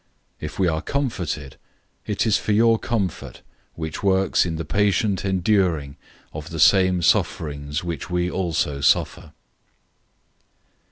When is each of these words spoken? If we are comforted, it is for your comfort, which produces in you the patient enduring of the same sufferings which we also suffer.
If 0.39 0.57
we 0.57 0.67
are 0.67 0.81
comforted, 0.81 1.57
it 2.07 2.25
is 2.25 2.35
for 2.35 2.53
your 2.53 2.79
comfort, 2.79 3.43
which 3.75 3.99
produces 3.99 4.47
in 4.47 4.53
you 4.53 4.57
the 4.57 4.65
patient 4.65 5.23
enduring 5.23 5.95
of 6.33 6.49
the 6.49 6.59
same 6.59 7.03
sufferings 7.03 7.83
which 7.83 8.09
we 8.09 8.27
also 8.27 8.81
suffer. 8.81 9.31